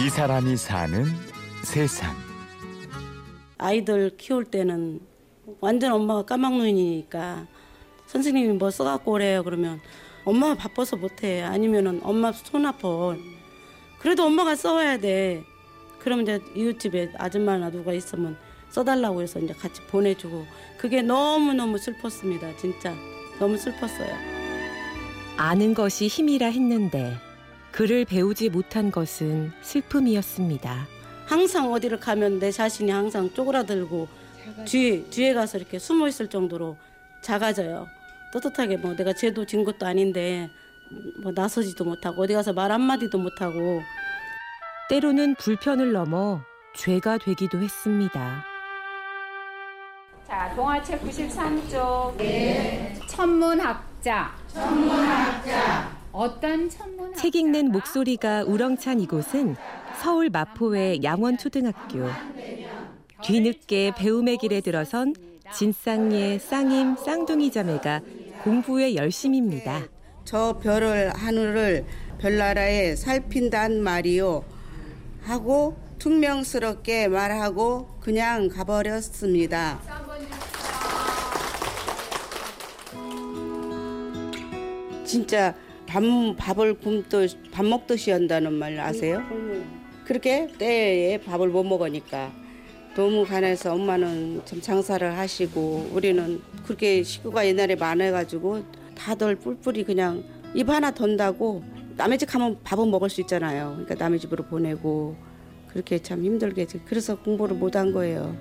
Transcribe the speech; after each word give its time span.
이 0.00 0.10
사람이 0.10 0.56
사는 0.56 1.04
세상. 1.62 2.16
아이들 3.58 4.16
키울 4.16 4.44
때는 4.44 5.00
완전 5.60 5.92
엄마가 5.92 6.24
까막눈이니까 6.24 7.46
선생님이 8.06 8.54
뭐 8.54 8.70
써갖고 8.70 9.12
오래요 9.12 9.44
그러면 9.44 9.80
엄마가 10.24 10.56
바빠서 10.56 10.96
못해. 10.96 11.42
아니면은 11.42 12.00
엄마 12.02 12.32
손 12.32 12.66
아파. 12.66 13.14
그래도 14.00 14.24
엄마가 14.24 14.56
써와야 14.56 14.98
돼. 14.98 15.44
그러면 16.00 16.24
이제 16.24 16.40
이웃집에 16.56 17.12
아줌마나 17.16 17.70
누가 17.70 17.92
있으면 17.92 18.36
써달라고 18.70 19.22
해서 19.22 19.38
이제 19.38 19.54
같이 19.54 19.80
보내주고 19.82 20.44
그게 20.76 21.02
너무너무 21.02 21.78
슬펐습니다. 21.78 22.56
진짜 22.56 22.92
너무 23.38 23.56
슬펐어요. 23.56 24.12
아는 25.36 25.72
것이 25.72 26.08
힘이라 26.08 26.48
했는데 26.48 27.16
글을 27.74 28.04
배우지 28.04 28.50
못한 28.50 28.92
것은 28.92 29.50
슬픔이었습니다. 29.62 30.86
항상 31.26 31.72
어디를 31.72 31.98
가면 31.98 32.38
내 32.38 32.52
자신이 32.52 32.92
항상 32.92 33.34
쪼그라들고 33.34 34.06
뒤에 34.64 35.02
뒤에 35.10 35.34
가서 35.34 35.58
이렇게 35.58 35.80
숨어 35.80 36.06
있을 36.06 36.28
정도로 36.28 36.76
작아져요. 37.20 37.88
떳떳하게 38.32 38.76
뭐 38.76 38.94
내가 38.94 39.12
죄도 39.12 39.44
진 39.44 39.64
것도 39.64 39.86
아닌데 39.86 40.48
뭐 41.20 41.32
나서지도 41.34 41.84
못하고 41.84 42.22
어디 42.22 42.34
가서 42.34 42.52
말 42.52 42.70
한마디도 42.70 43.18
못하고 43.18 43.82
때로는 44.88 45.34
불편을 45.34 45.90
넘어 45.92 46.42
죄가 46.76 47.18
되기도 47.18 47.60
했습니다. 47.60 48.44
자, 50.28 50.52
동화책 50.54 51.02
93쪽. 51.02 52.16
네. 52.18 52.96
천문학자. 53.08 54.32
천문학자? 54.46 55.13
책 57.16 57.34
읽는 57.34 57.72
목소리가 57.72 58.44
우렁찬 58.44 59.00
이곳은 59.00 59.56
서울 60.00 60.30
마포의 60.30 61.02
양원초등학교. 61.02 62.08
뒤늦게 63.24 63.92
배움의 63.96 64.36
길에 64.36 64.60
들어선 64.60 65.14
진쌍예, 65.52 66.38
쌍임, 66.38 66.94
쌍둥이 66.94 67.50
자매가 67.50 68.02
공부에 68.44 68.94
열심입니다. 68.94 69.88
저 70.24 70.58
별을 70.62 71.10
하늘을 71.16 71.84
별나라에 72.18 72.94
살핀단 72.94 73.82
말이요 73.82 74.44
하고 75.22 75.76
퉁명스럽게 75.98 77.08
말하고 77.08 77.88
그냥 78.00 78.48
가버렸습니다. 78.48 79.80
진짜 85.04 85.54
밥, 85.94 86.02
밥을 86.36 86.74
굶듯 86.80 87.52
밥 87.52 87.64
먹듯이 87.64 88.10
한다는 88.10 88.52
말 88.54 88.80
아세요? 88.80 89.22
그렇게 90.04 90.48
때에 90.58 91.20
밥을 91.20 91.48
못 91.50 91.62
먹으니까 91.62 92.32
너무 92.96 93.24
가난해서 93.24 93.72
엄마는 93.74 94.42
참 94.44 94.60
장사를 94.60 95.16
하시고 95.16 95.90
우리는 95.92 96.40
그렇게 96.64 97.04
식구가 97.04 97.46
옛날에 97.46 97.76
많아가지고 97.76 98.64
다들 98.96 99.36
뿔뿔이 99.36 99.84
그냥 99.84 100.24
입 100.52 100.68
하나 100.68 100.90
던다고 100.90 101.62
남의 101.96 102.18
집 102.18 102.26
가면 102.26 102.58
밥은 102.64 102.90
먹을 102.90 103.08
수 103.08 103.20
있잖아요. 103.20 103.70
그러니까 103.74 103.94
남의 103.94 104.18
집으로 104.18 104.42
보내고 104.46 105.14
그렇게 105.68 106.00
참 106.00 106.24
힘들게 106.24 106.66
그래서 106.86 107.14
공부를 107.14 107.56
못 107.56 107.76
한 107.76 107.92
거예요. 107.92 108.36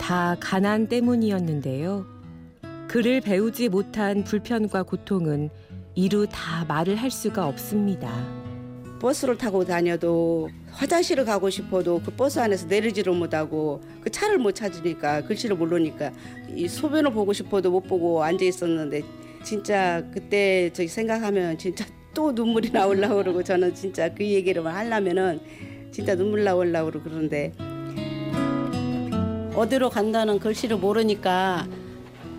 다 0.00 0.34
가난 0.40 0.88
때문이었는데요. 0.88 2.06
글을 2.88 3.20
배우지 3.20 3.68
못한 3.68 4.24
불편과 4.24 4.82
고통은 4.82 5.50
이루 5.94 6.26
다 6.30 6.64
말을 6.66 6.96
할 6.96 7.10
수가 7.10 7.46
없습니다. 7.46 8.10
버스를 9.00 9.36
타고 9.36 9.64
다녀도 9.64 10.50
화장실을 10.72 11.24
가고 11.24 11.48
싶어도 11.50 12.00
그 12.04 12.10
버스 12.12 12.38
안에서 12.38 12.66
내리지를 12.66 13.14
못하고 13.14 13.80
그 14.02 14.10
차를 14.10 14.38
못 14.38 14.52
찾으니까 14.52 15.22
글씨를 15.22 15.56
모르니까 15.56 16.12
이 16.54 16.68
소변을 16.68 17.12
보고 17.12 17.32
싶어도 17.32 17.70
못 17.70 17.80
보고 17.80 18.22
앉아 18.22 18.44
있었는데 18.44 19.02
진짜 19.42 20.04
그때 20.12 20.70
저기 20.72 20.88
생각하면 20.88 21.56
진짜 21.56 21.86
또 22.12 22.32
눈물이 22.32 22.72
나올라 22.72 23.08
그러고 23.08 23.42
저는 23.42 23.74
진짜 23.74 24.12
그 24.12 24.22
얘기를 24.24 24.64
하려면은 24.64 25.40
진짜 25.90 26.14
눈물 26.14 26.44
나올라 26.44 26.84
그러고 26.84 27.04
그러는데 27.04 27.52
어디로 29.54 29.90
간다는 29.90 30.38
글씨를 30.38 30.76
모르니까 30.76 31.66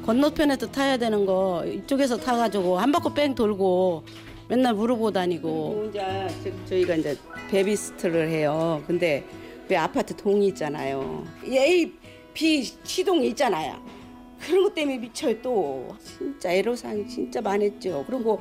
건너편에서 0.05 0.71
타야 0.71 0.97
되는 0.97 1.25
거 1.25 1.63
이쪽에서 1.65 2.17
타가지고 2.17 2.77
한 2.79 2.91
바퀴 2.91 3.13
뺑 3.13 3.35
돌고 3.35 4.03
맨날 4.47 4.73
물어보고 4.73 5.11
다니고 5.11 5.83
혼자 5.83 6.27
저희가 6.65 6.95
이제 6.95 7.17
베비스트를 7.49 8.29
해요. 8.29 8.83
근데 8.87 9.23
왜 9.69 9.77
아파트 9.77 10.15
동이 10.15 10.47
있잖아요. 10.47 11.23
A, 11.45 11.93
B 12.33 12.63
시동이 12.83 13.27
있잖아요. 13.29 13.81
그런 14.39 14.63
것 14.63 14.73
때문에 14.73 14.97
미쳐요 14.97 15.41
또. 15.41 15.95
진짜 15.99 16.51
애로사항이 16.51 17.07
진짜 17.07 17.39
많았죠. 17.41 18.03
그리고 18.07 18.39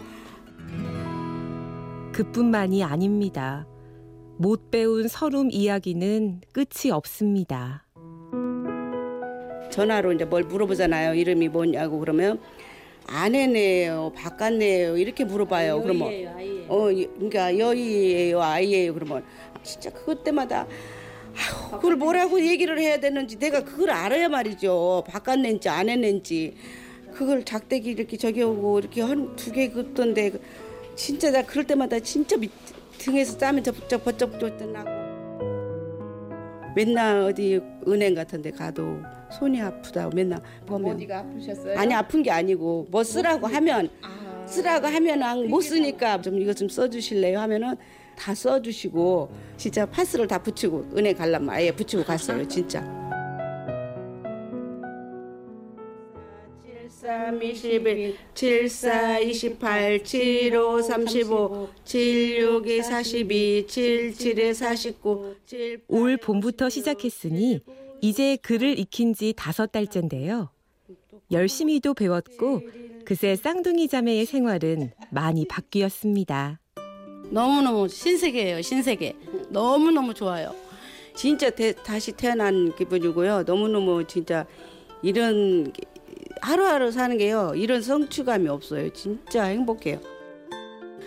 그뿐만이 2.13 2.83
아닙니다. 2.83 3.67
못 4.39 4.71
배운 4.71 5.07
서름 5.07 5.51
이야기는 5.51 6.41
끝이 6.53 6.91
없습니다. 6.91 7.85
전화로 9.71 10.13
이제 10.13 10.25
뭘 10.25 10.45
물어보잖아요. 10.45 11.15
이름이 11.15 11.49
뭐냐고 11.49 11.99
그러면 12.01 12.41
아내네요, 13.07 14.13
바깥네요 14.15 14.97
이렇게 14.97 15.25
물어봐요. 15.25 15.83
그러면 15.83 16.09
여의예요, 16.09 16.35
아이예요. 16.37 16.67
어 16.69 16.85
그러니까 16.85 17.59
여의예요, 17.59 18.41
아이예요. 18.43 18.95
그러면 18.95 19.25
진짜 19.63 19.91
그것 19.91 20.23
때마다 20.23 20.67
아휴, 21.37 21.71
그걸 21.77 21.97
뭐라고 21.97 22.41
얘기를 22.41 22.79
해야 22.79 22.99
되는지 22.99 23.39
내가 23.39 23.65
그걸 23.65 23.91
알아야 23.91 24.29
말이죠. 24.29 25.05
바깥낸지 25.09 25.69
아내낸지 25.69 26.55
그걸 27.13 27.45
작대기 27.45 27.91
이렇게 27.91 28.17
저기 28.17 28.43
오고 28.43 28.79
이렇게 28.81 29.03
한 29.03 29.35
두 29.37 29.53
개 29.53 29.69
긋던데 29.69 30.33
진짜 30.95 31.31
나 31.31 31.43
그럴 31.43 31.65
때마다 31.67 31.99
진짜 31.99 32.37
밑, 32.37 32.51
등에서 32.99 33.39
땀이 33.39 33.63
저벅 33.63 34.05
버쩍 34.05 34.39
나고 34.73 35.00
맨날 36.75 37.23
어디 37.23 37.61
은행 37.87 38.15
같은 38.15 38.43
데 38.43 38.51
가도 38.51 38.99
손이 39.39 39.61
아프다고 39.61 40.15
맨날 40.15 40.41
보면. 40.67 40.95
어디가 40.97 41.19
아프셨어요? 41.21 41.79
아니 41.79 41.95
아픈 41.95 42.23
게 42.23 42.31
아니고 42.31 42.87
뭐 42.91 43.03
쓰라고 43.03 43.47
하면 43.47 43.89
아, 44.03 44.47
쓰라고 44.47 44.87
하면 44.87 45.49
못 45.49 45.61
쓰니까 45.61 46.21
좀 46.21 46.41
이거 46.41 46.53
좀 46.53 46.69
써주실래요? 46.69 47.39
하면은 47.41 47.77
다 48.17 48.35
써주시고 48.35 49.31
진짜 49.57 49.87
파스를 49.87 50.27
다 50.27 50.39
붙이고 50.43 50.87
은행 50.97 51.17
갈라면 51.17 51.49
아예 51.51 51.73
붙이고 51.73 52.05
갔어요 52.05 52.47
진짜. 52.47 52.81
73, 57.39 57.43
21, 57.43 58.17
74, 58.35 59.19
28, 59.21 60.05
75, 60.05 60.83
35, 60.83 61.69
76, 61.85 62.83
42, 62.83 63.67
77, 63.67 64.55
49, 64.55 65.35
7, 65.47 65.81
올 65.89 66.17
봄부터 66.17 66.69
시작했으니 66.69 67.61
이제 68.01 68.37
글을 68.37 68.79
익힌 68.79 69.15
지 69.15 69.33
다섯 69.37 69.71
달째인데요. 69.73 70.51
열심히도 71.31 71.95
배웠고 71.95 72.63
그새 73.05 73.37
쌍둥이 73.37 73.89
자매의 73.89 74.27
생활은 74.27 74.91
많이 75.11 75.47
바뀌었습니다. 75.47 76.59
너무너무 77.31 77.87
신세계예요 77.87 78.61
신세계 78.61 79.15
너무너무 79.51 80.13
좋아요 80.15 80.53
진짜 81.15 81.49
대- 81.51 81.73
다시 81.75 82.11
태어난 82.13 82.75
기분이고요. 82.75 83.45
너무너무 83.47 84.05
진짜 84.07 84.47
이런 85.03 85.73
게- 85.73 85.83
하루하루 86.43 86.91
사는 86.91 87.17
게요. 87.19 87.53
이런 87.55 87.83
성취감이 87.83 88.49
없어요. 88.49 88.91
진짜 88.93 89.45
행복해요. 89.45 90.01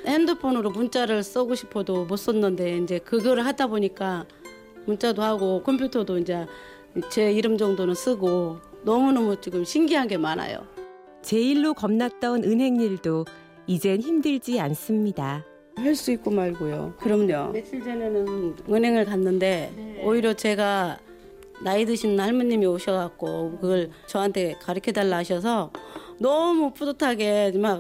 핸드폰으로 0.06 0.70
문자를 0.70 1.24
쓰고 1.24 1.56
싶어도 1.56 2.06
못 2.06 2.18
썼는데 2.18 2.78
이제 2.80 3.00
그거를 3.00 3.46
하다 3.46 3.68
보니까 3.68 4.26
문자도 4.86 5.22
하고 5.24 5.64
컴퓨터도 5.64 6.18
이제 6.20 6.46
제 7.10 7.32
이름 7.32 7.58
정도는 7.58 7.96
쓰고 7.96 8.58
너무너무 8.84 9.40
지금 9.40 9.64
신기한 9.64 10.08
게 10.08 10.18
많아요. 10.18 10.68
제일로 11.22 11.74
겁났던 11.74 12.44
은행 12.44 12.76
일도 12.80 13.26
이젠 13.66 14.02
힘들지 14.02 14.60
않습니다. 14.60 15.46
할 15.76 15.96
수 15.96 16.12
있고 16.12 16.30
말고요. 16.32 16.94
그럼요. 17.00 17.52
며칠 17.54 17.82
전에는 17.84 18.56
은행을 18.70 19.06
갔는데 19.06 20.02
오히려 20.04 20.34
제가 20.34 21.00
나이 21.62 21.86
드신 21.86 22.20
할머님이 22.20 22.66
오셔갖고 22.66 23.58
그걸 23.60 23.90
저한테 24.08 24.54
가르쳐 24.62 24.92
달라 24.92 25.18
하셔서 25.18 25.72
너무 26.20 26.74
뿌듯하게 26.74 27.52
막 27.58 27.80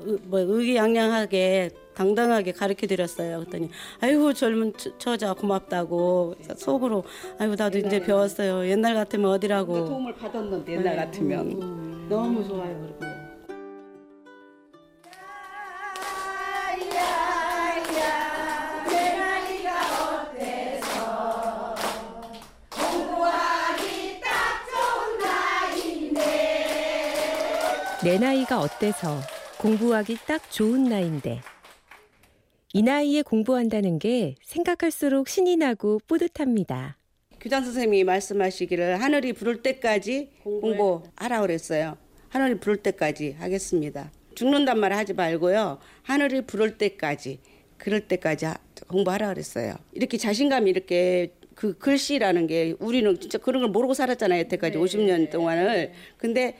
의- 0.00 0.18
뭐 0.24 0.40
의기양양하게 0.40 1.70
당당하게 1.94 2.52
가르쳐 2.52 2.86
드렸어요. 2.86 3.40
그랬더니 3.40 3.68
아이고 4.00 4.32
젊은 4.32 4.72
처- 4.76 4.96
처자 4.96 5.34
고맙다고 5.34 6.34
속으로 6.56 7.04
아이고 7.38 7.54
나도 7.58 7.78
이제 7.78 8.00
배웠어요. 8.00 8.66
옛날 8.68 8.94
같으면 8.94 9.30
어디라고 9.32 9.84
도움을 9.84 10.14
받았는데 10.14 10.72
옛날 10.72 10.96
같으면. 10.96 11.40
음, 11.62 12.06
너무 12.08 12.46
좋아요. 12.46 12.88
그리고. 12.98 13.09
내 28.04 28.18
나이가 28.18 28.60
어때서 28.60 29.20
공부하기 29.58 30.18
딱 30.26 30.50
좋은 30.50 30.84
나이인데. 30.84 31.40
이 32.72 32.82
나이에 32.82 33.22
공부한다는 33.22 33.98
게 33.98 34.36
생각할수록 34.42 35.28
신이 35.28 35.56
나고 35.56 36.00
뿌듯합니다. 36.06 36.96
교장 37.40 37.64
선생님이 37.64 38.04
말씀하시기를 38.04 39.00
하늘이 39.02 39.32
부를 39.32 39.62
때까지 39.62 40.30
공부하라 40.44 41.40
그랬어요. 41.40 41.96
하늘이 42.28 42.58
부를 42.60 42.76
때까지 42.78 43.36
하겠습니다. 43.38 44.12
죽는단 44.34 44.78
말 44.78 44.92
하지 44.92 45.12
말고요. 45.14 45.78
하늘이 46.02 46.42
부를 46.42 46.78
때까지 46.78 47.40
그럴 47.76 48.00
때까지 48.06 48.46
하- 48.46 48.56
공부하라 48.88 49.28
그랬어요. 49.28 49.74
이렇게 49.92 50.16
자신감이 50.16 50.70
이렇게 50.70 51.34
그 51.54 51.76
글씨라는 51.76 52.46
게 52.46 52.74
우리는 52.78 53.18
진짜 53.20 53.36
그런 53.38 53.62
걸 53.62 53.70
모르고 53.70 53.94
살았잖아요. 53.94 54.40
여태까지 54.44 54.78
50년 54.78 55.30
동안을. 55.30 55.92
근데 56.18 56.56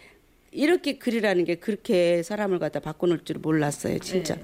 이렇게 0.53 0.99
글이라는 0.99 1.45
게 1.45 1.55
그렇게 1.57 2.23
사람을 2.23 2.59
갖다 2.59 2.81
바꿔놓을 2.81 3.21
줄 3.25 3.39
몰랐어요. 3.39 3.99
진짜. 3.99 4.37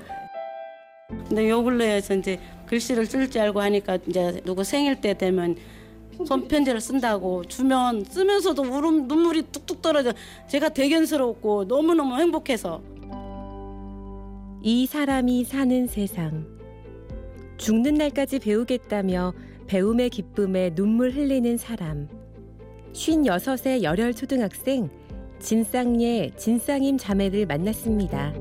근데 1.08 1.48
요 1.48 1.62
근래에서 1.62 2.14
이제 2.14 2.38
글씨를 2.66 3.06
쓸 3.06 3.30
줄 3.30 3.42
알고 3.42 3.60
하니까 3.60 3.98
이제 4.06 4.40
누구 4.44 4.64
생일 4.64 5.00
때 5.00 5.14
되면 5.14 5.56
손편지를 6.24 6.80
쓴다고 6.80 7.44
주면 7.44 8.04
쓰면서도 8.04 8.62
울음 8.62 9.06
눈물이 9.06 9.42
뚝뚝 9.52 9.82
떨어져 9.82 10.12
제가 10.48 10.70
대견스럽고 10.70 11.64
너무너무 11.64 12.16
행복해서 12.18 12.82
이 14.62 14.86
사람이 14.86 15.44
사는 15.44 15.86
세상. 15.86 16.46
죽는 17.56 17.94
날까지 17.94 18.38
배우겠다며 18.40 19.32
배움의 19.66 20.10
기쁨에 20.10 20.74
눈물 20.74 21.12
흘리는 21.12 21.56
사람. 21.56 22.08
56의 22.92 23.82
열혈 23.82 24.14
초등학생 24.14 24.88
진쌍예 25.40 26.32
진쌍임 26.36 26.98
자매를 26.98 27.46
만났습니다. 27.46 28.32